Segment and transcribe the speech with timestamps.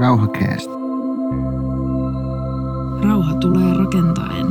[0.00, 0.72] Rauhakäästä.
[3.04, 4.46] Rauha tulee rakentaen.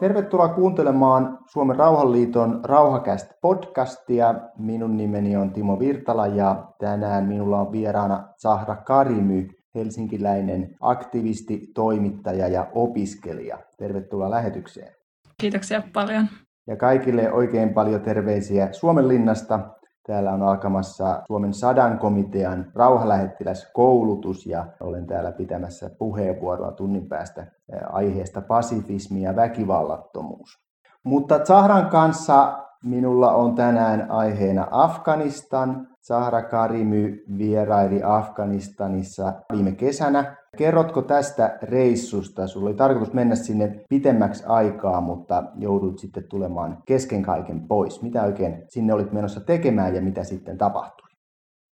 [0.00, 4.34] Tervetuloa kuuntelemaan Suomen Rauhanliiton Rauhakäst podcastia.
[4.58, 12.48] Minun nimeni on Timo Virtala ja tänään minulla on vieraana Sahra Karimy, helsinkiläinen aktivisti, toimittaja
[12.48, 13.58] ja opiskelija.
[13.78, 14.92] Tervetuloa lähetykseen.
[15.40, 16.26] Kiitoksia paljon.
[16.66, 19.60] Ja kaikille oikein paljon terveisiä Suomen linnasta.
[20.06, 27.46] Täällä on alkamassa Suomen sadan komitean rauhalähettiläskoulutus ja olen täällä pitämässä puheenvuoroa tunnin päästä
[27.92, 30.64] aiheesta pasifismi ja väkivallattomuus.
[31.04, 35.88] Mutta Zahran kanssa minulla on tänään aiheena Afganistan.
[36.06, 40.36] Zahra Karimy vieraili Afganistanissa viime kesänä.
[40.56, 42.46] Kerrotko tästä reissusta?
[42.46, 48.02] Sulla oli tarkoitus mennä sinne pitemmäksi aikaa, mutta joudut sitten tulemaan kesken kaiken pois.
[48.02, 51.03] Mitä oikein sinne olit menossa tekemään ja mitä sitten tapahtui?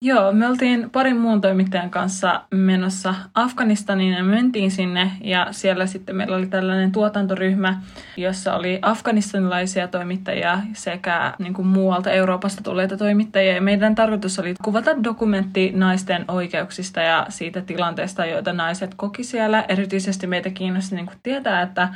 [0.03, 6.17] Joo, me oltiin parin muun toimittajan kanssa menossa Afganistaniin ja mentiin sinne ja siellä sitten
[6.17, 7.81] meillä oli tällainen tuotantoryhmä,
[8.17, 13.55] jossa oli afganistanilaisia toimittajia sekä niin kuin muualta Euroopasta tulleita toimittajia.
[13.55, 19.65] Ja meidän tarkoitus oli kuvata dokumentti naisten oikeuksista ja siitä tilanteesta, joita naiset koki siellä.
[19.69, 21.89] Erityisesti meitä kiinnosti niin kuin tietää, että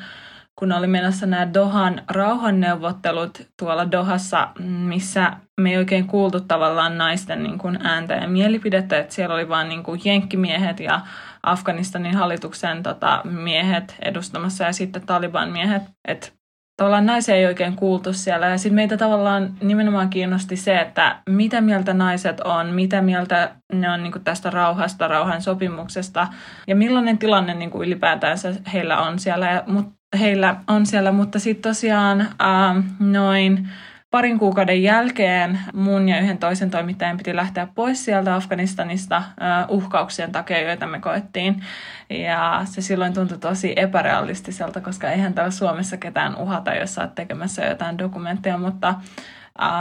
[0.58, 7.42] kun oli menossa nämä Dohan rauhanneuvottelut tuolla Dohassa, missä me ei oikein kuultu tavallaan naisten
[7.42, 11.00] niin kuin ääntä ja mielipidettä, että siellä oli vain niin kuin jenkkimiehet ja
[11.42, 16.28] Afganistanin hallituksen tota, miehet edustamassa ja sitten Taliban miehet, että
[16.76, 18.46] tavallaan naisia ei oikein kuultu siellä.
[18.46, 23.90] Ja sitten meitä tavallaan nimenomaan kiinnosti se, että mitä mieltä naiset on, mitä mieltä ne
[23.90, 26.28] on niin tästä rauhasta, rauhan sopimuksesta
[26.66, 28.38] ja millainen tilanne niin kuin ylipäätään
[28.72, 29.50] heillä on siellä.
[29.50, 33.68] Ja, mut heillä on siellä, mutta sitten tosiaan äh, noin
[34.10, 39.24] parin kuukauden jälkeen mun ja yhden toisen toimittajan piti lähteä pois sieltä Afganistanista äh,
[39.68, 41.62] uhkauksien takia, joita me koettiin.
[42.10, 47.14] Ja se silloin tuntui tosi epärealistiselta, koska eihän täällä Suomessa ketään uhata, jos sä oot
[47.14, 48.94] tekemässä jotain dokumentteja, mutta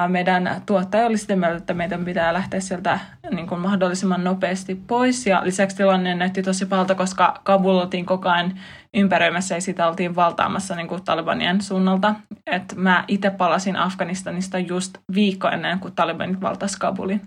[0.07, 2.99] meidän tuottaja oli sitä mieltä, että meidän pitää lähteä sieltä
[3.31, 5.27] niin kuin mahdollisimman nopeasti pois.
[5.27, 8.59] Ja lisäksi tilanne näytti tosi pahalta, koska Kabul oltiin koko ajan
[8.93, 12.15] ympäröimässä ja sitä oltiin valtaamassa niin kuin Talibanien suunnalta.
[12.47, 17.21] Et mä itse palasin Afganistanista just viikko ennen kuin Talibanit valtasi Kabulin.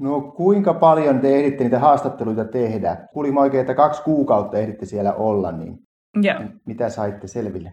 [0.00, 2.96] No kuinka paljon te ehditte niitä haastatteluita tehdä?
[3.12, 5.78] Kuulimme oikein, että kaksi kuukautta ehditte siellä olla, niin
[6.22, 6.40] Joo.
[6.66, 7.72] mitä saitte selville?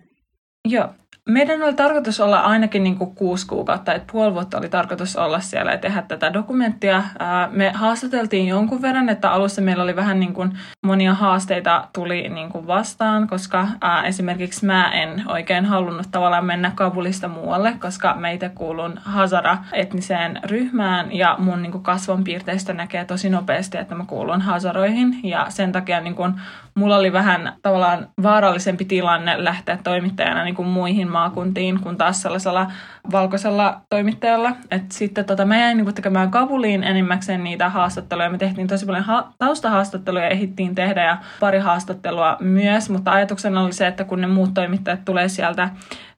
[0.68, 0.90] Joo,
[1.30, 5.40] meidän oli tarkoitus olla ainakin niin kuin kuusi kuukautta, että puoli vuotta oli tarkoitus olla
[5.40, 7.04] siellä ja tehdä tätä dokumenttia.
[7.52, 12.50] Me haastateltiin jonkun verran, että alussa meillä oli vähän niin kuin monia haasteita tuli niin
[12.50, 13.68] kuin vastaan, koska
[14.06, 21.36] esimerkiksi mä en oikein halunnut tavallaan mennä Kabulista muualle, koska meitä kuulun Hazara-etniseen ryhmään ja
[21.40, 26.16] mun niin kuin kasvonpiirteistä näkee tosi nopeasti, että mä kuulun Hazaroihin ja sen takia niin
[26.16, 26.34] kuin
[26.76, 32.72] mulla oli vähän tavallaan vaarallisempi tilanne lähteä toimittajana niin kuin muihin maakuntiin kuin taas sellaisella
[33.12, 34.56] valkoisella toimittajalla.
[34.72, 38.30] Et sitten tota, mä jäin niin tekemään Kabuliin enimmäkseen niitä haastatteluja.
[38.30, 43.74] Me tehtiin tosi paljon ha- taustahaastatteluja ehittiin tehdä ja pari haastattelua myös, mutta ajatuksena oli
[43.74, 45.70] se, että kun ne muut toimittajat tulee sieltä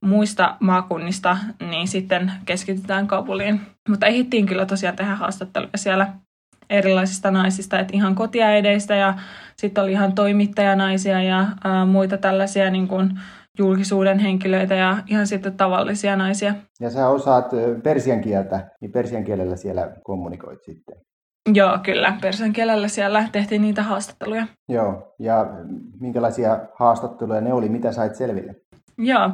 [0.02, 1.38] muista maakunnista,
[1.70, 3.62] niin sitten keskitytään Kabuliin.
[3.90, 6.08] Mutta ehittiin kyllä tosiaan tehdä haastatteluja siellä
[6.70, 9.14] erilaisista naisista, että ihan kotiäideistä ja
[9.56, 13.20] sitten oli ihan toimittajanaisia ja ää, muita tällaisia niin kuin
[13.59, 16.53] julkisuuden henkilöitä ja ihan sitten tavallisia naisia.
[16.80, 17.52] Ja sä osaat
[17.84, 20.96] persian kieltä, niin persian kielellä siellä kommunikoit sitten.
[21.53, 22.18] Joo, kyllä.
[22.22, 24.47] Persian kielellä siellä tehtiin niitä haastatteluja.
[24.69, 25.47] Joo, ja
[26.00, 27.69] minkälaisia haastatteluja ne oli?
[27.69, 28.56] Mitä sait selville?
[28.97, 29.30] Joo,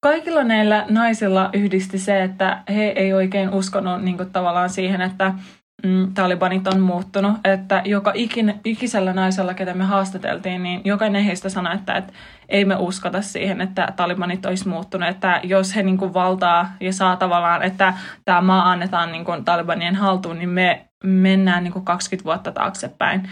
[0.00, 5.34] kaikilla näillä naisilla yhdisti se, että he ei oikein uskonut niin kuin, tavallaan siihen, että
[5.82, 11.48] mm, talibanit on muuttunut, että joka ikin, ikisellä naisella, ketä me haastateltiin, niin jokainen heistä
[11.48, 12.12] sanoi, että, että
[12.48, 16.92] ei me uskota siihen, että talibanit olisi muuttunut, että jos he niin kuin, valtaa ja
[16.92, 21.84] saa tavallaan, että tämä maa annetaan niin kuin, talibanien haltuun, niin me mennään niin kuin
[21.84, 23.28] 20 vuotta taaksepäin.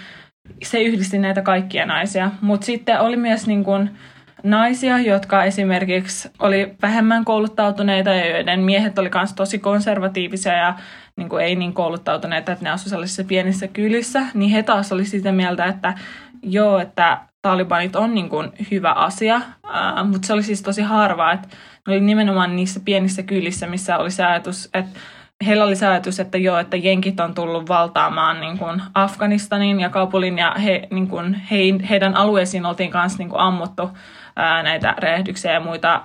[0.63, 3.91] Se yhdisti näitä kaikkia naisia, mutta sitten oli myös niin kuin,
[4.43, 10.75] naisia, jotka esimerkiksi oli vähemmän kouluttautuneita ja joiden miehet oli myös tosi konservatiivisia ja
[11.17, 15.05] niin kuin ei niin kouluttautuneita, että ne asuivat sellaisissa pienissä kylissä, niin he taas oli
[15.05, 15.95] sitä mieltä, että
[16.43, 19.41] joo, että talibanit on niin kuin hyvä asia,
[19.73, 21.49] ää, mutta se oli siis tosi harvaa, että
[21.87, 25.01] ne oli nimenomaan niissä pienissä kylissä, missä oli se ajatus, että
[25.47, 29.89] heillä oli se ajatus, että joo, että jenkit on tullut valtaamaan niin kuin Afganistanin ja
[29.89, 31.57] Kabulin ja he, niin kuin he,
[31.91, 33.91] heidän alueisiin oltiin kanssa niin kuin ammuttu
[34.37, 36.03] ää, näitä rehdyksiä ja muita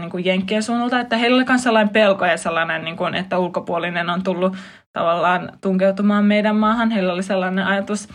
[0.00, 3.38] niin kuin jenkkien suunnalta, että heillä oli myös sellainen pelko ja sellainen, niin kuin, että
[3.38, 4.56] ulkopuolinen on tullut
[4.92, 6.90] tavallaan tunkeutumaan meidän maahan.
[6.90, 8.08] Heillä oli sellainen ajatus.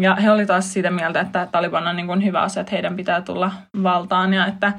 [0.00, 2.96] Ja he oli taas siitä mieltä, että Taliban on niin kuin hyvä asia, että heidän
[2.96, 3.52] pitää tulla
[3.82, 4.72] valtaan ja että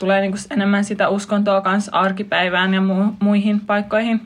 [0.00, 4.20] tulee niin kuin enemmän sitä uskontoa kanssa arkipäivään ja mu- muihin paikkoihin.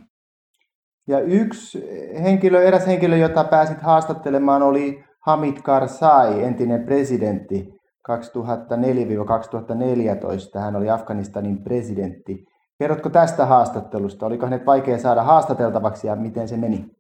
[1.09, 1.85] Ja yksi
[2.23, 7.80] henkilö, eräs henkilö, jota pääsit haastattelemaan, oli Hamid Karzai, entinen presidentti
[10.57, 10.59] 2004-2014.
[10.61, 12.45] Hän oli Afganistanin presidentti.
[12.79, 14.27] Kerrotko tästä haastattelusta?
[14.27, 17.00] Oliko hänet vaikea saada haastateltavaksi ja miten se meni?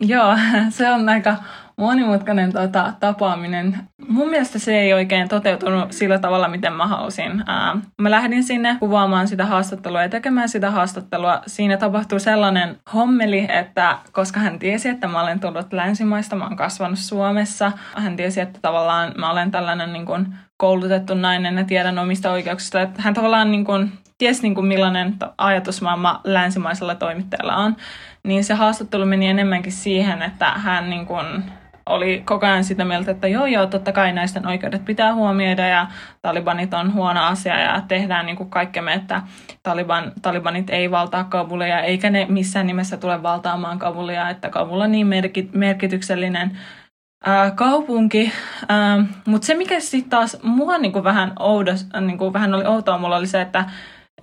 [0.00, 0.36] Joo,
[0.70, 1.36] se on aika
[1.76, 3.78] monimutkainen tota, tapaaminen.
[4.08, 7.44] Mun mielestä se ei oikein toteutunut sillä tavalla, miten mä halusin.
[7.46, 11.42] Ää, mä lähdin sinne kuvaamaan sitä haastattelua ja tekemään sitä haastattelua.
[11.46, 16.56] Siinä tapahtui sellainen hommeli, että koska hän tiesi, että mä olen tullut länsimaista, mä olen
[16.56, 17.72] kasvanut Suomessa.
[17.96, 20.26] Hän tiesi, että tavallaan mä olen tällainen niin kuin,
[20.56, 22.80] koulutettu nainen ja tiedän omista oikeuksista.
[22.80, 27.76] Että hän tavallaan niin kuin, tiesi, niin kuin, millainen ajatusmaailma länsimaisella toimittajalla on
[28.26, 31.44] niin se haastattelu meni enemmänkin siihen, että hän niin kuin
[31.86, 35.86] oli koko ajan sitä mieltä, että joo joo, totta kai naisten oikeudet pitää huomioida ja
[36.22, 39.22] talibanit on huono asia ja tehdään niin kuin kaikkemme, että
[39.62, 44.92] Taliban, talibanit ei valtaa Kabulia eikä ne missään nimessä tule valtaamaan Kabulia, että Kabul on
[44.92, 46.58] niin merkit, merkityksellinen
[47.24, 48.32] ää, kaupunki.
[49.26, 52.98] Mutta se, mikä sitten taas mua niin kuin vähän, oudos, niin kuin vähän oli outoa,
[52.98, 53.64] mulla oli se, että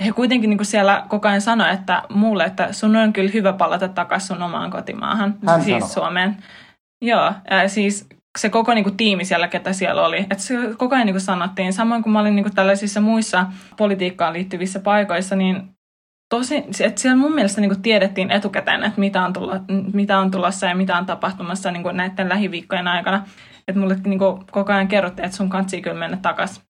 [0.05, 3.53] he kuitenkin niin kuin siellä koko ajan sanoivat, että mulle, että sun on kyllä hyvä
[3.53, 5.89] palata takaisin sun omaan kotimaahan, Hän siis sanoi.
[5.89, 6.37] Suomeen.
[7.01, 8.07] Joo, ja siis
[8.39, 10.17] se koko niin kuin, tiimi siellä, ketä siellä oli.
[10.19, 13.45] Että se koko ajan niin kuin sanottiin, samoin kuin mä olin niin kuin, tällaisissa muissa
[13.77, 15.69] politiikkaan liittyvissä paikoissa, niin
[16.29, 19.59] tosi, että siellä mun mielestä niin kuin, tiedettiin etukäteen, että mitä on, tulla,
[19.93, 23.25] mitä on tulossa ja mitä on tapahtumassa niin kuin, näiden lähiviikkojen aikana.
[23.67, 26.63] Että mulle niin kuin, koko ajan kerrottiin, että sun kansi kyllä mennä takaisin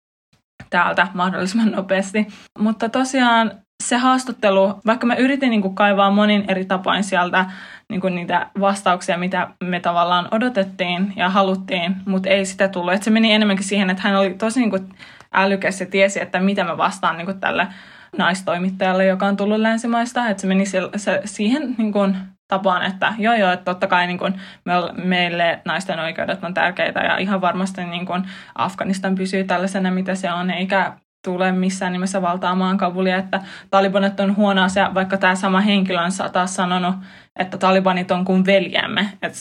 [0.72, 2.28] täältä mahdollisimman nopeasti.
[2.60, 3.52] Mutta tosiaan
[3.84, 7.46] se haastattelu, vaikka mä yritin niin kuin kaivaa monin eri tapain sieltä
[7.90, 12.94] niin kuin niitä vastauksia, mitä me tavallaan odotettiin ja haluttiin, mutta ei sitä tullut.
[12.94, 14.90] Et se meni enemmänkin siihen, että hän oli tosi niin kuin
[15.34, 17.68] älykäs ja tiesi, että mitä mä vastaan niin kuin tälle
[18.18, 20.30] naistoimittajalle, joka on tullut länsimaista.
[20.30, 22.18] Että se meni se, se, siihen niin kuin
[22.52, 24.34] tapaan, että joo joo, että totta kai niin kuin
[24.66, 28.24] me, meille naisten oikeudet on tärkeitä ja ihan varmasti niin kuin
[28.56, 30.94] Afganistan pysyy tällaisena, mitä se on, eikä
[31.24, 36.12] tule missään nimessä valtaamaan Kabulia, että talibanit on huono asia, vaikka tämä sama henkilö on
[36.32, 36.96] taas sanonut,
[37.40, 39.10] että talibanit on kuin veljämme.
[39.22, 39.34] Et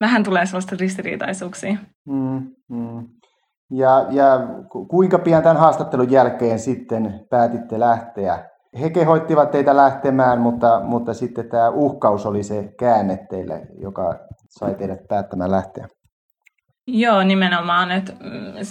[0.00, 1.76] vähän tulee sellaista ristiriitaisuuksia.
[2.08, 3.08] Mm, mm.
[3.70, 4.40] Ja, ja
[4.88, 8.53] kuinka pian tämän haastattelun jälkeen sitten päätitte lähteä?
[8.80, 14.14] He kehoittivat teitä lähtemään, mutta, mutta sitten tämä uhkaus oli se käänne teille, joka
[14.48, 15.88] sai teidät päättämään lähteä.
[16.86, 17.90] Joo, nimenomaan.
[17.90, 18.12] Että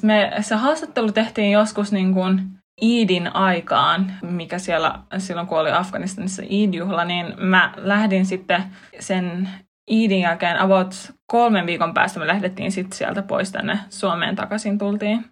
[0.03, 2.41] me, se haastattelu tehtiin joskus niin kuin
[2.81, 8.63] Iidin aikaan, mikä siellä silloin kun oli Afganistanissa Iid-juhla, niin mä lähdin sitten
[8.99, 9.49] sen
[9.91, 10.95] Iidin jälkeen about
[11.31, 15.25] kolmen viikon päästä me lähdettiin sitten sieltä pois tänne Suomeen takaisin tultiin.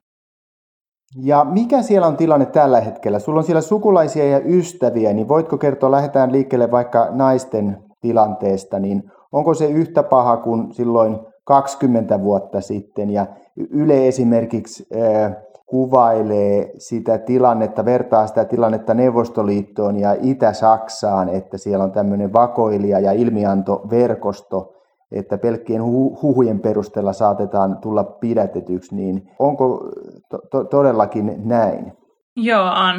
[1.16, 3.20] Ja mikä siellä on tilanne tällä hetkellä?
[3.20, 9.12] Sulla on siellä sukulaisia ja ystäviä, niin voitko kertoa, lähdetään liikkeelle vaikka naisten tilanteesta, niin
[9.32, 13.10] onko se yhtä paha kuin silloin 20 vuotta sitten?
[13.10, 13.26] Ja
[13.72, 15.36] Yle esimerkiksi äh,
[15.66, 23.12] kuvailee sitä tilannetta, vertaa sitä tilannetta Neuvostoliittoon ja Itä-Saksaan, että siellä on tämmöinen vakoilija- ja
[23.12, 24.74] ilmiantoverkosto,
[25.12, 25.84] että pelkkien
[26.22, 29.90] huhujen perusteella saatetaan tulla pidätetyksi, niin onko
[30.30, 31.94] to- to- todellakin näin?
[32.36, 32.96] Joo, on.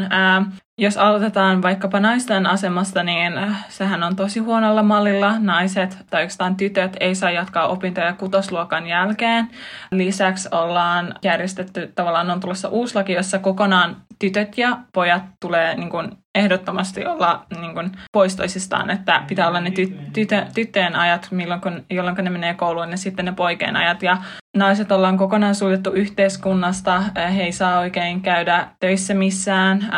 [0.83, 3.33] Äh, jos aloitetaan vaikkapa naisten asemasta, niin
[3.69, 5.39] sehän on tosi huonolla mallilla.
[5.39, 9.49] Naiset tai oikeastaan tytöt ei saa jatkaa opintoja kutosluokan jälkeen.
[9.91, 15.91] Lisäksi ollaan järjestetty, tavallaan on tulossa uusi laki, jossa kokonaan tytöt ja pojat tulee niin
[15.91, 21.29] kuin, ehdottomasti olla niin kuin, pois toisistaan, että pitää olla ne ty- tytö- tyttöjen ajat,
[21.31, 24.03] milloin kun, jolloin ne menee kouluun, ja sitten ne poikien ajat.
[24.03, 24.17] Ja
[24.57, 27.03] naiset ollaan kokonaan suljettu yhteiskunnasta,
[27.35, 29.91] he ei saa oikein käydä töissä missään.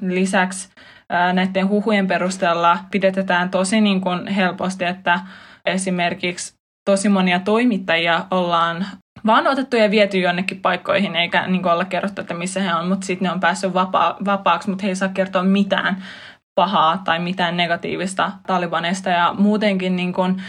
[0.00, 0.68] Lisäksi
[1.32, 5.20] näiden huhujen perusteella pidetään tosi niin kuin helposti, että
[5.66, 8.86] esimerkiksi tosi monia toimittajia ollaan
[9.26, 13.06] vaan otettu ja viety jonnekin paikkoihin, eikä niin olla kerrottu, että missä he on, mutta
[13.06, 16.02] sitten ne on päässyt vapaa, vapaaksi, mutta he ei saa kertoa mitään
[16.54, 20.42] pahaa tai mitään negatiivista Talibanista ja muutenkin niin kuin,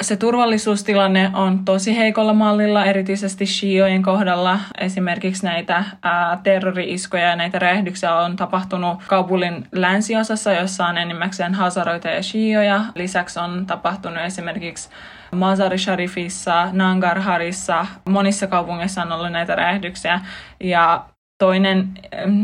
[0.00, 4.58] se turvallisuustilanne on tosi heikolla mallilla, erityisesti Shiojen kohdalla.
[4.78, 12.08] Esimerkiksi näitä ää, terrori-iskoja ja näitä räjähdyksiä on tapahtunut Kabulin länsiosassa, jossa on enimmäkseen hasaroita
[12.08, 12.84] ja Shioja.
[12.94, 14.88] Lisäksi on tapahtunut esimerkiksi
[15.32, 20.20] Mazar Sharifissa, Nangarharissa, monissa kaupungeissa on ollut näitä räjähdyksiä.
[20.60, 21.04] Ja
[21.42, 21.88] toinen,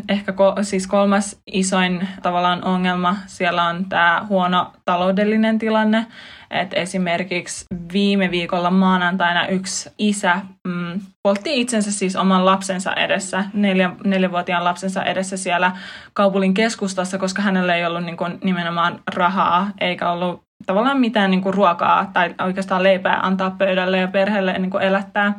[0.08, 6.06] ehkä ko, siis kolmas isoin tavallaan ongelma siellä on tämä huono taloudellinen tilanne.
[6.50, 13.90] Et esimerkiksi viime viikolla maanantaina yksi isä mm, poltti itsensä siis oman lapsensa edessä, neljä,
[14.04, 15.72] neljävuotiaan lapsensa edessä siellä
[16.12, 21.42] kaupungin keskustassa, koska hänellä ei ollut niin kuin, nimenomaan rahaa eikä ollut tavallaan mitään niin
[21.42, 25.34] kuin, ruokaa tai oikeastaan leipää antaa pöydälle ja perheelle niin kuin, elättää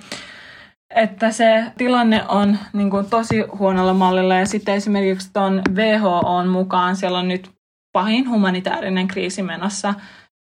[0.96, 6.96] että se tilanne on niin kuin, tosi huonolla mallilla ja sitten esimerkiksi tuon WHO mukaan
[6.96, 7.52] siellä on nyt
[7.94, 9.94] pahin humanitaarinen kriisi menossa.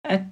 [0.08, 0.22] Et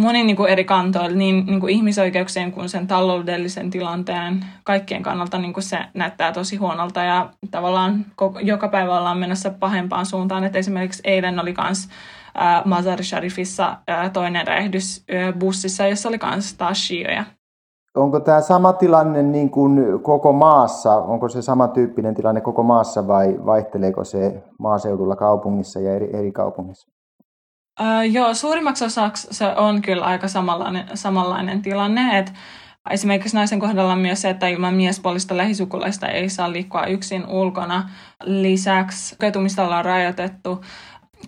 [0.00, 5.38] monin niin kuin eri kantoilla, niin, niin kuin ihmisoikeuksien kuin sen taloudellisen tilanteen, kaikkien kannalta
[5.38, 10.44] niin kuin se näyttää tosi huonolta ja tavallaan koko, joka päivä ollaan menossa pahempaan suuntaan.
[10.44, 13.78] Et esimerkiksi eilen oli äh, Mazar Sharifissa
[14.12, 17.24] toinen räjähdys äh, bussissa, jossa oli myös taas shioja.
[17.96, 20.96] Onko tämä sama tilanne niin kuin koko maassa?
[20.96, 26.88] Onko se samantyyppinen tilanne koko maassa vai vaihteleeko se maaseudulla, kaupungissa ja eri, eri kaupungissa?
[27.80, 32.18] Öö, joo, suurimmaksi osaksi se on kyllä aika samanlainen, samanlainen tilanne.
[32.18, 32.32] Et
[32.90, 37.90] esimerkiksi naisen kohdalla on myös se, että ilman miespuolista lähisukulaista ei saa liikkua yksin ulkona.
[38.22, 40.60] Lisäksi ketumista ollaan rajoitettu.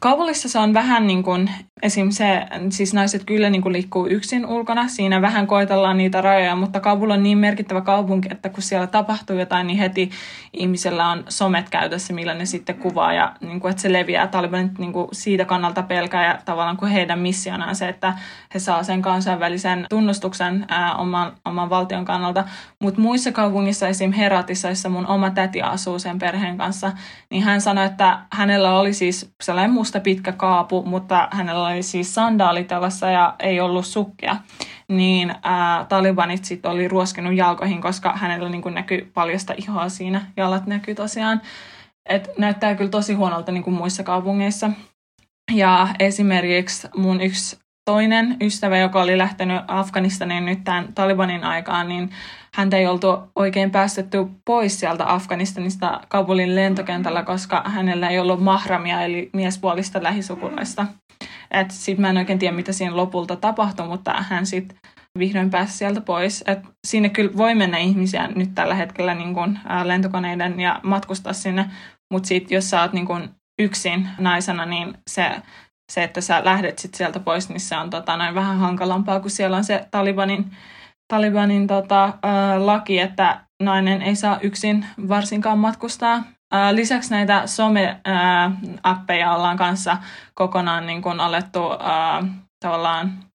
[0.01, 1.51] Kabulissa se on vähän niin kuin,
[1.83, 2.11] esim.
[2.11, 6.81] se, siis naiset kyllä niin kuin liikkuu yksin ulkona, siinä vähän koetellaan niitä rajoja, mutta
[6.81, 10.11] Kabul on niin merkittävä kaupunki, että kun siellä tapahtuu jotain, niin heti
[10.53, 14.27] ihmisellä on somet käytössä, millä ne sitten kuvaa ja niin kuin, että se leviää.
[14.27, 18.15] Talibanit niin kuin siitä kannalta pelkää ja tavallaan kuin heidän missionaan se, että
[18.55, 22.45] he saa sen kansainvälisen tunnustuksen ää, oman, oman valtion kannalta.
[22.79, 24.13] Mutta muissa kaupungissa, esim.
[24.13, 26.93] Heratissa, jossa mun oma täti asuu sen perheen kanssa,
[27.31, 32.15] niin hän sanoi, että hänellä oli siis sellainen musta pitkä kaapu, mutta hänellä oli siis
[32.15, 34.37] sandaalit jalassa ja ei ollut sukkia.
[34.89, 40.27] Niin ää, talibanit sitten oli ruoskinut jalkoihin, koska hänellä niin näkyy paljasta ihoa siinä.
[40.37, 41.41] Jalat näkyy tosiaan.
[42.09, 44.71] Et näyttää kyllä tosi huonolta niin muissa kaupungeissa.
[45.55, 47.57] Ja esimerkiksi mun yksi
[47.89, 52.11] toinen ystävä, joka oli lähtenyt Afganistaniin nyt tämän Talibanin aikaan, niin
[52.55, 59.03] häntä ei oltu oikein päästetty pois sieltä Afganistanista Kabulin lentokentällä, koska hänellä ei ollut mahramia
[59.03, 60.87] eli miespuolista lähisukulaista.
[61.69, 64.79] Sitten mä en oikein tiedä, mitä siinä lopulta tapahtui, mutta hän sitten
[65.19, 66.45] vihdoin pääsi sieltä pois.
[66.47, 71.33] Et sinne kyllä voi mennä ihmisiä nyt tällä hetkellä niin kun, ää, lentokoneiden ja matkustaa
[71.33, 71.71] sinne,
[72.13, 73.29] mutta sitten jos sä oot niin kun,
[73.59, 75.31] yksin naisena, niin se
[75.93, 79.31] se, että sä lähdet sit sieltä pois, niin se on tota, noin vähän hankalampaa, kun
[79.31, 80.57] siellä on se Talibanin,
[81.09, 82.13] Talibanin tota, ä,
[82.67, 86.23] laki, että nainen ei saa yksin varsinkaan matkustaa.
[86.55, 89.97] Ä, lisäksi näitä some-appeja ollaan kanssa
[90.35, 91.77] kokonaan niin kun alettu ä,
[92.61, 93.28] tavallaan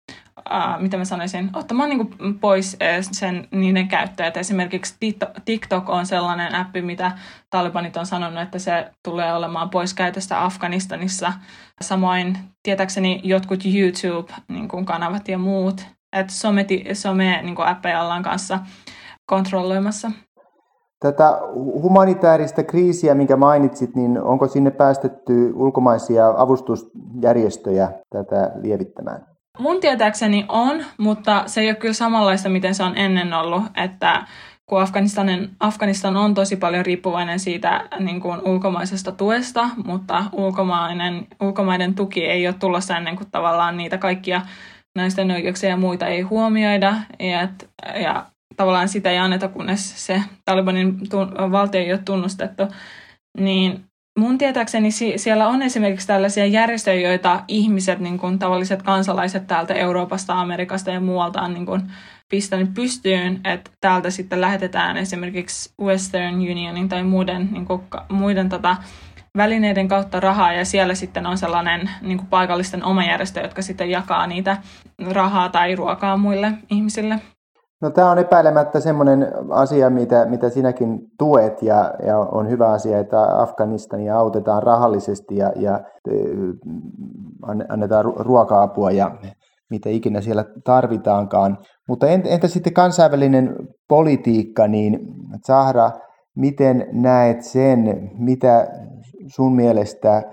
[0.51, 2.77] uh, mitä mä sanoisin, ottamaan niin kuin pois
[3.12, 4.38] sen, niiden käyttäjät.
[4.38, 4.95] Esimerkiksi
[5.45, 7.12] TikTok on sellainen appi, mitä
[7.50, 11.33] Talibanit on sanonut, että se tulee olemaan pois käytöstä Afganistanissa.
[11.81, 15.85] Samoin tietääkseni jotkut YouTube-kanavat niin ja muut.
[16.13, 18.59] Että some, some niin kuin appeja ollaan kanssa
[19.25, 20.12] kontrolloimassa.
[21.00, 29.32] Tätä humanitaarista kriisiä, minkä mainitsit, niin onko sinne päästetty ulkomaisia avustusjärjestöjä tätä lievittämään?
[29.60, 34.27] Mun tietääkseni on, mutta se ei ole kyllä samanlaista, miten se on ennen ollut, että
[34.65, 41.95] kun Afganistanin, Afganistan on tosi paljon riippuvainen siitä niin kuin ulkomaisesta tuesta, mutta ulkomainen, ulkomaiden
[41.95, 44.41] tuki ei ole tulossa ennen kuin tavallaan niitä kaikkia
[44.95, 46.95] naisten oikeuksia ja muita ei huomioida.
[47.19, 47.48] Ja,
[48.01, 51.00] ja tavallaan sitä ei anneta, kunnes se Talibanin
[51.51, 52.63] valtio ei ole tunnustettu.
[53.38, 53.86] Niin
[54.20, 60.41] mun tietääkseni siellä on esimerkiksi tällaisia järjestöjä, joita ihmiset, niin kuin tavalliset kansalaiset täältä Euroopasta,
[60.41, 61.82] Amerikasta ja muualta on niin kuin
[62.29, 68.75] pistänyt pystyyn, että täältä sitten lähetetään esimerkiksi Western Unionin tai muiden, niin kuin, muiden tota,
[69.38, 73.89] välineiden kautta rahaa ja siellä sitten on sellainen niin kuin paikallisten oma järjestö, jotka sitten
[73.89, 74.58] jakaa niitä
[75.12, 77.20] rahaa tai ruokaa muille ihmisille.
[77.83, 82.99] No tämä on epäilemättä semmoinen asia, mitä, mitä sinäkin tuet ja, ja on hyvä asia,
[82.99, 85.79] että Afganistania autetaan rahallisesti ja, ja
[87.69, 89.11] annetaan ruoka-apua ja
[89.69, 91.57] mitä ikinä siellä tarvitaankaan.
[91.87, 93.55] Mutta entä sitten kansainvälinen
[93.87, 94.99] politiikka, niin
[95.47, 95.91] Zahra,
[96.35, 98.67] miten näet sen, mitä
[99.27, 100.23] sun mielestä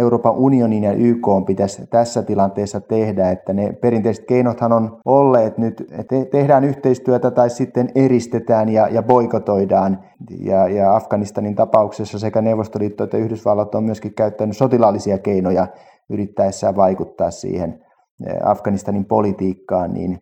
[0.00, 5.84] Euroopan unionin ja YK pitäisi tässä tilanteessa tehdä, että ne perinteiset keinothan on olleet nyt,
[5.98, 9.98] että tehdään yhteistyötä tai sitten eristetään ja, ja boikotoidaan.
[10.40, 15.66] Ja, ja Afganistanin tapauksessa sekä Neuvostoliitto että Yhdysvallat on myöskin käyttänyt sotilaallisia keinoja
[16.10, 17.84] yrittäessään vaikuttaa siihen
[18.26, 20.18] eh, Afganistanin politiikkaan, niin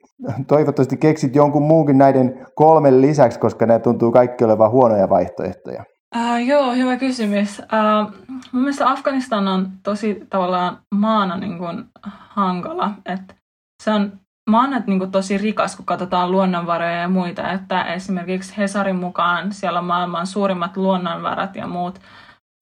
[0.46, 5.84] toivottavasti keksit jonkun muunkin näiden kolmen lisäksi, koska nämä tuntuu kaikki olevan huonoja vaihtoehtoja.
[6.16, 7.58] Uh, joo, hyvä kysymys.
[7.58, 8.12] Uh,
[8.52, 11.84] mun mielestä Afganistan on tosi tavallaan maana niin kuin,
[12.28, 12.90] hankala.
[13.06, 13.36] Et
[13.82, 14.12] se on
[14.50, 17.50] maana niin kuin, tosi rikas, kun katsotaan luonnonvaroja ja muita.
[17.52, 22.00] Että esimerkiksi Hesarin mukaan siellä on maailman suurimmat luonnonvarat ja muut.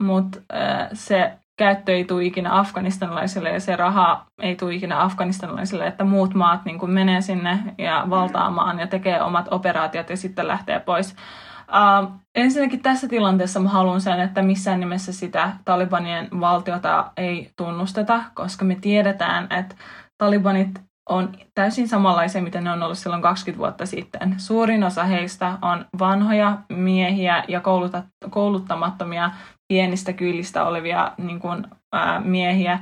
[0.03, 5.87] Mutta uh, se käyttö ei tule ikinä afganistanilaisille ja se raha ei tule ikinä afganistanilaisille,
[5.87, 10.49] että muut maat niin kuin, menee sinne ja valtaamaan ja tekee omat operaatiot ja sitten
[10.49, 11.17] lähtee pois.
[11.69, 18.23] Uh, ensinnäkin tässä tilanteessa mä haluan sen, että missään nimessä sitä Talibanien valtiota ei tunnusteta,
[18.35, 19.75] koska me tiedetään, että
[20.19, 20.71] Talibanit
[21.09, 24.35] on täysin samanlaisia, mitä ne on ollut silloin 20 vuotta sitten.
[24.39, 27.61] Suurin osa heistä on vanhoja miehiä ja
[28.31, 29.31] kouluttamattomia
[29.69, 32.79] pienistä kylistä olevia niin kuin, ää, miehiä,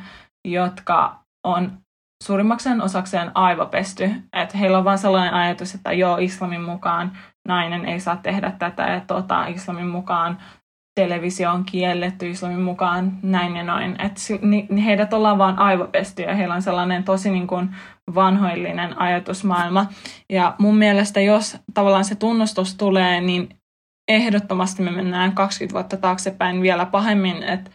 [0.49, 1.79] jotka on
[2.23, 4.11] suurimmakseen osakseen aivopesty.
[4.33, 7.13] Että heillä on vain sellainen ajatus, että joo, islamin mukaan
[7.49, 10.39] nainen ei saa tehdä tätä ja tota, islamin mukaan
[10.95, 13.97] televisio on kielletty islamin mukaan näin ja noin.
[14.01, 14.17] Et
[14.85, 17.77] heidät ollaan vaan aivopesty ja heillä on sellainen tosi niin kuin
[18.15, 19.87] vanhoillinen ajatusmaailma.
[20.31, 23.49] Ja mun mielestä jos tavallaan se tunnustus tulee, niin
[24.09, 27.71] ehdottomasti me mennään 20 vuotta taaksepäin vielä pahemmin, että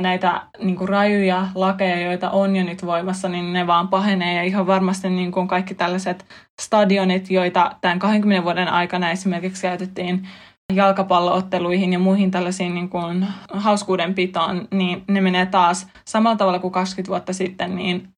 [0.00, 4.34] näitä niin kuin rajuja lakeja, joita on jo nyt voimassa, niin ne vaan pahenee.
[4.34, 6.26] Ja ihan varmasti niin kuin kaikki tällaiset
[6.62, 10.28] stadionit, joita tämän 20 vuoden aikana esimerkiksi käytettiin
[10.72, 17.08] jalkapallootteluihin ja muihin tällaisiin niin kuin hauskuudenpitoon, niin ne menee taas samalla tavalla kuin 20
[17.08, 18.08] vuotta sitten, niin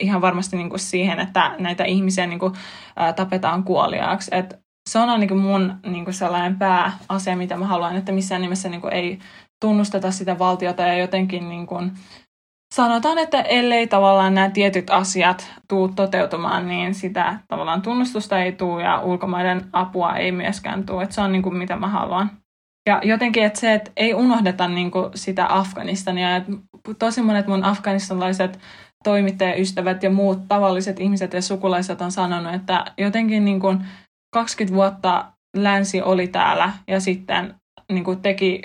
[0.00, 2.52] ihan varmasti niin kuin siihen, että näitä ihmisiä niin kuin,
[2.96, 4.30] ää, tapetaan kuoliaaksi.
[4.34, 4.58] Et
[4.90, 8.80] se on ainakin mun niin kuin sellainen pääasia, mitä mä haluan, että missään nimessä niin
[8.80, 9.18] kuin ei
[9.62, 11.92] tunnusteta sitä valtiota ja jotenkin niin kuin
[12.74, 18.82] sanotaan, että ellei tavallaan nämä tietyt asiat tuu toteutumaan, niin sitä tavallaan tunnustusta ei tule
[18.82, 21.02] ja ulkomaiden apua ei myöskään tule.
[21.02, 22.30] Että se on niin kuin mitä mä haluan.
[22.88, 26.36] Ja jotenkin, että se, että ei unohdeta niin kuin sitä Afganistania.
[26.36, 26.52] Että
[26.98, 28.58] tosi monet mun afganistanilaiset
[29.04, 33.86] toimittajaystävät ja muut tavalliset ihmiset ja sukulaiset on sanonut, että jotenkin niin kuin
[34.34, 35.24] 20 vuotta
[35.56, 37.54] länsi oli täällä ja sitten
[37.94, 38.62] niin kuin teki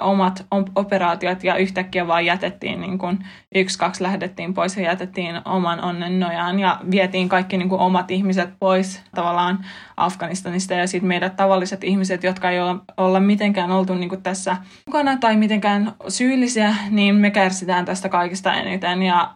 [0.00, 3.18] omat operaatiot ja yhtäkkiä vaan jätettiin niin kuin
[3.54, 8.10] yksi, kaksi lähdettiin pois ja jätettiin oman onnen nojaan ja vietiin kaikki niin kuin omat
[8.10, 9.64] ihmiset pois tavallaan
[9.96, 12.58] Afganistanista ja sitten meidät tavalliset ihmiset, jotka ei
[12.96, 14.56] olla, mitenkään oltu niin kuin tässä
[14.86, 19.34] mukana tai mitenkään syyllisiä, niin me kärsitään tästä kaikista eniten ja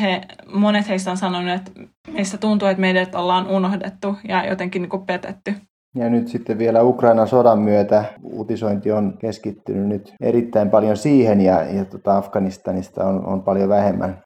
[0.00, 0.20] he,
[0.52, 1.70] monet heistä on sanonut, että
[2.10, 5.54] meistä tuntuu, että meidät ollaan unohdettu ja jotenkin niin kuin petetty.
[5.96, 11.62] Ja nyt sitten vielä Ukrainan sodan myötä uutisointi on keskittynyt nyt erittäin paljon siihen ja,
[11.62, 14.22] ja tota Afganistanista on, on paljon vähemmän.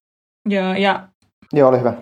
[0.49, 1.09] Joo, ja...
[1.53, 1.93] Joo, ole hyvä.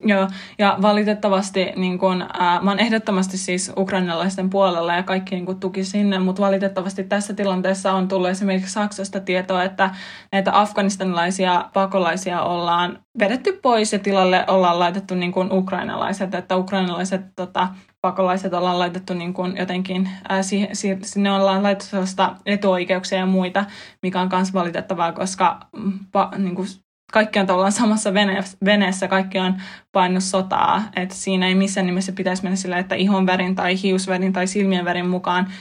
[0.00, 5.46] Joo, ja valitettavasti niin kun, ää, mä oon ehdottomasti siis ukrainalaisten puolella ja kaikki niin
[5.46, 9.90] kun, tuki sinne, mutta valitettavasti tässä tilanteessa on tullut esimerkiksi Saksasta tietoa, että
[10.32, 17.20] näitä afganistanilaisia pakolaisia ollaan vedetty pois ja tilalle ollaan laitettu niin kun, ukrainalaiset, että ukrainalaiset
[17.36, 17.68] tota,
[18.06, 23.26] pakolaiset ollaan laitettu niin kuin jotenkin, ää, si, si, sinne ollaan laitettu sellaista etuoikeuksia ja
[23.26, 23.64] muita,
[24.02, 26.68] mikä on myös valitettavaa, koska mm, pa, niin kuin
[27.12, 29.54] kaikki on tavallaan samassa vene, veneessä, kaikki on
[29.92, 34.32] painut sotaa, että siinä ei missään nimessä pitäisi mennä sillä, että ihon värin tai hiusvärin
[34.32, 35.52] tai silmien värin mukaan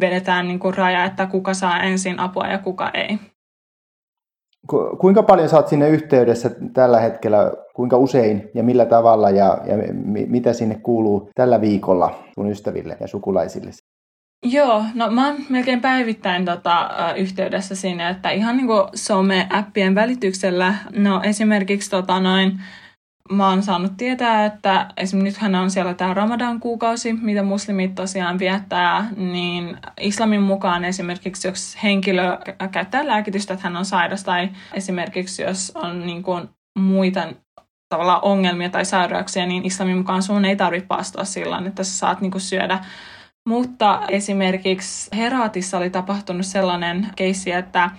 [0.00, 3.18] vedetään niin kuin raja, että kuka saa ensin apua ja kuka ei.
[5.00, 9.76] Kuinka paljon saat sinne yhteydessä tällä hetkellä, kuinka usein ja millä tavalla ja, ja
[10.26, 13.70] mitä sinne kuuluu tällä viikolla sun ystäville ja sukulaisille?
[14.44, 20.74] Joo, no mä oon melkein päivittäin tota, yhteydessä sinne, että ihan niin kuin some-appien välityksellä,
[20.96, 22.60] no esimerkiksi tota, noin,
[23.30, 28.38] mä oon saanut tietää, että esimerkiksi nythän on siellä tämä Ramadan kuukausi, mitä muslimit tosiaan
[28.38, 32.38] viettää, niin islamin mukaan esimerkiksi jos henkilö
[32.70, 37.28] käyttää lääkitystä, että hän on sairas, tai esimerkiksi jos on niin kuin muita
[37.88, 42.20] tavallaan ongelmia tai sairauksia, niin islamin mukaan sun ei tarvitse paastua silloin, että sä saat
[42.20, 42.78] niin kuin syödä.
[43.48, 47.90] Mutta esimerkiksi Heraatissa oli tapahtunut sellainen keissi, että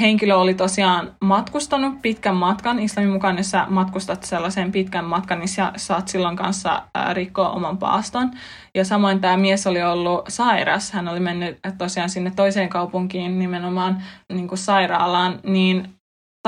[0.00, 2.78] henkilö oli tosiaan matkustanut pitkän matkan.
[2.78, 7.78] Islamin mukaan, jos sä matkustat sellaisen pitkän matkan, niin sä saat silloin kanssa rikkoa oman
[7.78, 8.30] paaston.
[8.74, 10.92] Ja samoin tämä mies oli ollut sairas.
[10.92, 14.02] Hän oli mennyt tosiaan sinne toiseen kaupunkiin nimenomaan
[14.32, 15.40] niin kuin sairaalaan.
[15.42, 15.94] Niin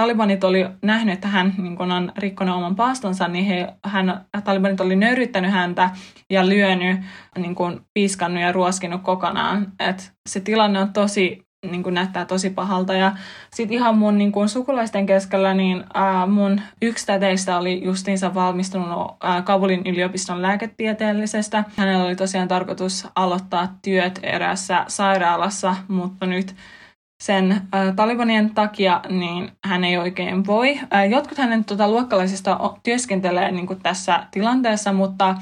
[0.01, 4.97] talibanit oli nähnyt, että hän niin on rikkonut oman paastonsa, niin he, hän, talibanit oli
[4.97, 5.91] nöyryttänyt häntä
[6.31, 7.01] ja lyönyt,
[7.39, 9.73] niin kun, piiskannut ja ruoskinut kokonaan.
[9.79, 12.95] Et se tilanne on tosi niin kuin näyttää tosi pahalta.
[12.95, 13.13] Ja
[13.55, 19.17] sitten ihan mun niin kuin sukulaisten keskellä, niin ää, mun yksi täteistä oli justiinsa valmistunut
[19.23, 21.65] ää, Kabulin yliopiston lääketieteellisestä.
[21.77, 26.55] Hänellä oli tosiaan tarkoitus aloittaa työt erässä sairaalassa, mutta nyt
[27.23, 30.81] sen ä, Talibanien takia niin hän ei oikein voi.
[30.95, 35.35] Ä, jotkut hänen tota, luokkalaisista työskentelee niin kuin tässä tilanteessa, mutta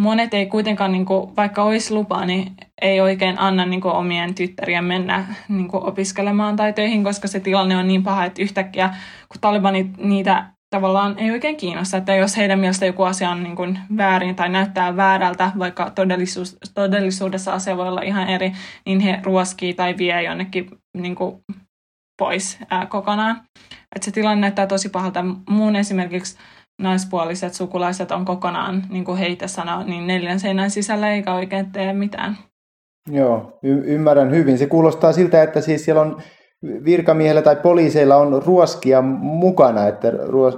[0.00, 4.34] monet ei kuitenkaan, niin kuin, vaikka olisi lupa, niin ei oikein anna niin kuin, omien
[4.34, 8.94] tyttärien mennä niin kuin, opiskelemaan tai töihin, koska se tilanne on niin paha, että yhtäkkiä
[9.28, 13.56] kun talibanit niitä tavallaan ei oikein kiinnosta, että jos heidän mielestä joku asia on niin
[13.56, 18.52] kuin väärin tai näyttää väärältä, vaikka todellisuus, todellisuudessa asia voi olla ihan eri,
[18.86, 21.36] niin he ruoskii tai vie jonnekin niin kuin
[22.18, 23.42] pois ää, kokonaan.
[23.96, 25.24] Et se tilanne näyttää tosi pahalta.
[25.48, 26.38] Muun esimerkiksi
[26.80, 31.92] naispuoliset sukulaiset on kokonaan, niin kuin heitä sanoo, niin neljän seinän sisällä eikä oikein tee
[31.92, 32.36] mitään.
[33.10, 34.58] Joo, y- ymmärrän hyvin.
[34.58, 36.22] Se kuulostaa siltä, että siis siellä on
[36.84, 40.12] virkamiehillä tai poliiseilla on ruoskia mukana, että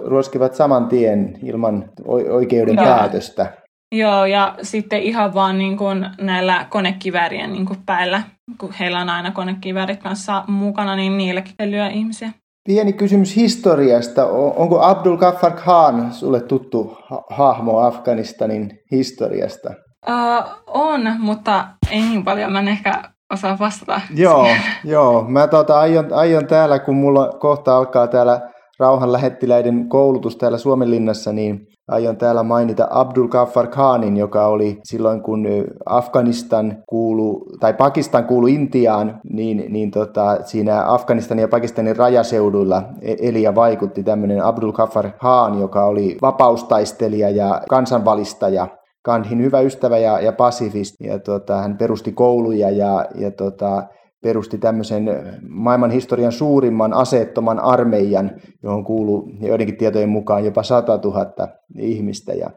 [0.05, 1.85] ruoskivat saman tien ilman
[2.31, 2.85] oikeuden Joo.
[2.85, 3.53] päätöstä.
[3.95, 8.23] Joo, ja sitten ihan vaan niin kuin näillä konekiväärien niin kuin päällä,
[8.59, 12.31] kun heillä on aina konekiväärit kanssa mukana, niin niilläkin lyö ihmisiä.
[12.67, 14.27] Pieni kysymys historiasta.
[14.27, 16.97] Onko Abdul Ghaffar Khan sulle tuttu
[17.31, 19.71] hahmo Afganistanin historiasta?
[20.09, 22.53] Uh, on, mutta ei niin paljon.
[22.53, 24.01] Mä en ehkä osaa vastata.
[24.15, 24.47] Joo,
[24.85, 25.25] joo.
[25.29, 28.41] Mä tota, aion, aion täällä, kun mulla kohta alkaa täällä
[28.79, 35.47] rauhanlähettiläiden koulutus täällä Suomenlinnassa, niin aion täällä mainita Abdul Ghaffar Khanin, joka oli silloin, kun
[35.87, 43.17] Afganistan kuulu, tai Pakistan kuulu Intiaan, niin, niin tota, siinä Afganistanin ja Pakistanin rajaseuduilla e-,
[43.21, 48.69] eli ja vaikutti tämmöinen Abdul Ghaffar Khan, joka oli vapaustaistelija ja kansanvalistaja
[49.05, 51.07] Gandhin hyvä ystävä ja, ja pasifisti.
[51.07, 53.83] Ja tota, hän perusti kouluja ja, ja tota,
[54.23, 55.11] perusti tämmöisen
[55.49, 58.31] maailman historian suurimman aseettoman armeijan,
[58.63, 62.33] johon kuuluu joidenkin tietojen mukaan jopa 100 000 ihmistä.
[62.33, 62.51] Ja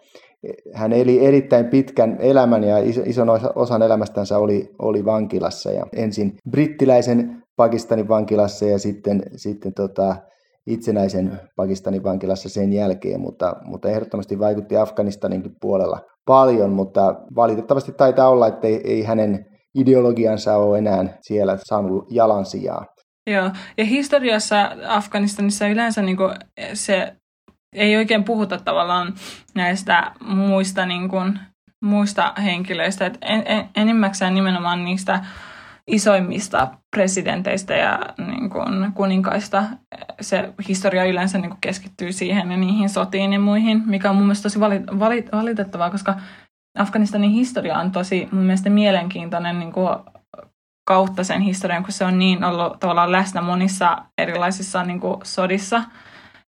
[0.73, 5.71] hän eli erittäin pitkän elämän ja ison osan elämästänsä oli, oli vankilassa.
[5.71, 10.15] Ja ensin brittiläisen Pakistanin vankilassa ja sitten, sitten tota,
[10.67, 18.29] itsenäisen Pakistanin vankilassa sen jälkeen, mutta, mutta ehdottomasti vaikutti Afganistaninkin puolella paljon, mutta valitettavasti taitaa
[18.29, 22.85] olla, että ei, ei hänen ideologiansa ole enää siellä saanut jalansijaa.
[23.29, 26.31] Joo, ja historiassa Afganistanissa yleensä niin kuin
[26.73, 27.15] se
[27.75, 29.13] ei oikein puhuta tavallaan
[29.55, 31.39] näistä muista, niin kuin,
[31.83, 35.25] muista henkilöistä, että en, en, enimmäkseen nimenomaan niistä
[35.87, 39.63] isoimmista presidenteistä ja niin kuin, kuninkaista.
[40.21, 44.25] Se historia yleensä niin kuin keskittyy siihen ja niihin sotiin ja muihin, mikä on mun
[44.25, 46.15] mielestä tosi valit, valit, valitettavaa, koska
[46.75, 49.89] Afganistanin historia on tosi mun mielestä mielenkiintoinen niin kuin
[50.87, 55.83] kautta sen historian, kun se on niin ollut tavallaan läsnä monissa erilaisissa niin kuin sodissa.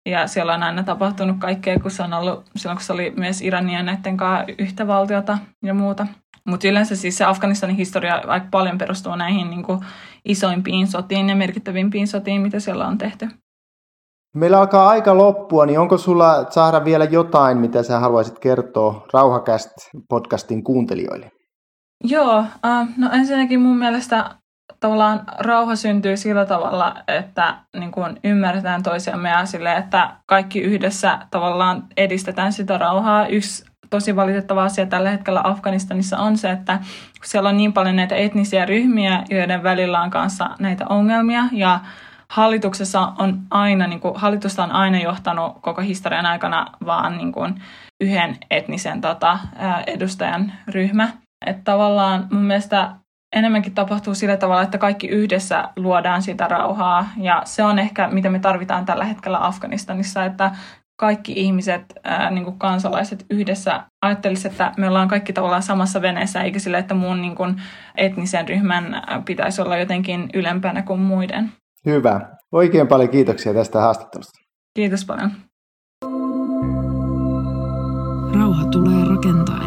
[0.05, 3.41] Ja siellä on aina tapahtunut kaikkea, kun se on ollut silloin, kun se oli myös
[3.41, 6.07] Irania näiden kanssa yhtä valtiota ja muuta.
[6.47, 9.79] Mutta yleensä siis se Afganistanin historia aika paljon perustuu näihin niin kuin
[10.25, 13.29] isoimpiin sotiin ja merkittävimpiin sotiin, mitä siellä on tehty.
[14.37, 19.71] Meillä alkaa aika loppua, niin onko sulla saada vielä jotain, mitä sä haluaisit kertoa Rauhakäst
[20.09, 21.31] podcastin kuuntelijoille?
[22.03, 24.29] Joo, uh, no ensinnäkin mun mielestä
[24.79, 31.19] tavallaan rauha syntyy sillä tavalla, että niin kun ymmärretään toisiamme ja sille, että kaikki yhdessä
[31.31, 33.27] tavallaan edistetään sitä rauhaa.
[33.27, 36.79] Yksi tosi valitettava asia tällä hetkellä Afganistanissa on se, että
[37.23, 41.79] siellä on niin paljon näitä etnisiä ryhmiä, joiden välillä on kanssa näitä ongelmia ja
[42.31, 47.61] hallituksessa on aina, niin kuin, hallitusta on aina johtanut koko historian aikana vaan niin kuin,
[48.01, 49.39] yhden etnisen tota,
[49.87, 51.09] edustajan ryhmä.
[51.45, 52.91] Että tavallaan mun mielestä
[53.35, 57.09] enemmänkin tapahtuu sillä tavalla, että kaikki yhdessä luodaan sitä rauhaa.
[57.17, 60.51] Ja se on ehkä, mitä me tarvitaan tällä hetkellä Afganistanissa, että
[60.99, 66.41] kaikki ihmiset, ää, niin kuin kansalaiset yhdessä ajattelisivat, että me ollaan kaikki tavallaan samassa veneessä,
[66.41, 67.61] eikä sille, että muun niin kuin,
[67.95, 71.51] etnisen ryhmän pitäisi olla jotenkin ylempänä kuin muiden.
[71.87, 72.21] Hyvä.
[72.51, 74.39] Oikein paljon kiitoksia tästä haastattelusta.
[74.75, 75.31] Kiitos paljon.
[78.33, 79.66] Rauha tulee rakentaen.